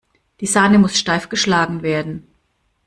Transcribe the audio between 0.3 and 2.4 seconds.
Die Sahne muss steif geschlagen werden.